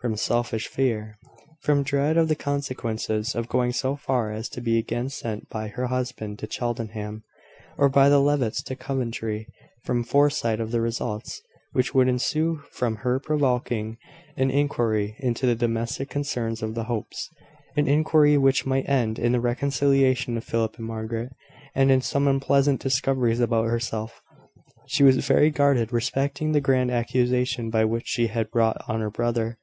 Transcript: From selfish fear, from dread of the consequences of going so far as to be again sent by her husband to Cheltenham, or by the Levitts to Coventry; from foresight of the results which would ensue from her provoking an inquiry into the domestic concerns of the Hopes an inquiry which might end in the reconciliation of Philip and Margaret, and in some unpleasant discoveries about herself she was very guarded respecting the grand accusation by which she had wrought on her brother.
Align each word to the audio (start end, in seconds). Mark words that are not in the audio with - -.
From 0.00 0.16
selfish 0.16 0.66
fear, 0.68 1.16
from 1.62 1.82
dread 1.82 2.16
of 2.16 2.28
the 2.28 2.34
consequences 2.36 3.34
of 3.34 3.48
going 3.48 3.72
so 3.72 3.94
far 3.96 4.32
as 4.32 4.48
to 4.50 4.60
be 4.60 4.78
again 4.78 5.08
sent 5.08 5.48
by 5.48 5.68
her 5.68 5.86
husband 5.86 6.38
to 6.40 6.50
Cheltenham, 6.50 7.22
or 7.78 7.88
by 7.88 8.08
the 8.08 8.18
Levitts 8.20 8.62
to 8.64 8.76
Coventry; 8.76 9.46
from 9.84 10.04
foresight 10.04 10.60
of 10.60 10.70
the 10.70 10.80
results 10.80 11.40
which 11.72 11.94
would 11.94 12.08
ensue 12.08 12.62
from 12.72 12.96
her 12.96 13.18
provoking 13.18 13.96
an 14.36 14.50
inquiry 14.50 15.14
into 15.18 15.46
the 15.46 15.54
domestic 15.54 16.10
concerns 16.10 16.62
of 16.62 16.74
the 16.74 16.84
Hopes 16.84 17.30
an 17.76 17.86
inquiry 17.88 18.36
which 18.36 18.66
might 18.66 18.88
end 18.88 19.18
in 19.18 19.32
the 19.32 19.40
reconciliation 19.40 20.36
of 20.36 20.44
Philip 20.44 20.76
and 20.78 20.86
Margaret, 20.86 21.32
and 21.74 21.90
in 21.92 22.00
some 22.02 22.28
unpleasant 22.28 22.80
discoveries 22.80 23.40
about 23.40 23.66
herself 23.68 24.20
she 24.86 25.04
was 25.04 25.24
very 25.24 25.50
guarded 25.50 25.92
respecting 25.92 26.52
the 26.52 26.60
grand 26.60 26.90
accusation 26.90 27.70
by 27.70 27.84
which 27.84 28.08
she 28.08 28.26
had 28.26 28.48
wrought 28.52 28.82
on 28.88 29.00
her 29.00 29.10
brother. 29.10 29.58